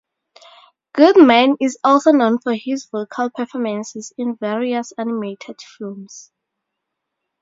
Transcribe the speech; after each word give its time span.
Goodman 0.93 1.57
is 1.61 1.77
also 1.83 2.09
known 2.11 2.39
for 2.39 2.55
his 2.55 2.85
vocal 2.85 3.29
performances 3.29 4.11
in 4.17 4.35
various 4.35 4.91
animated 4.97 5.61
films. 5.61 6.31